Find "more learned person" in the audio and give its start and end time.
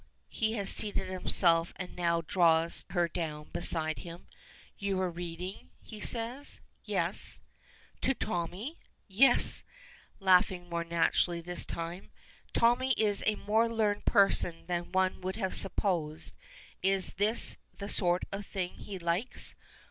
13.35-14.65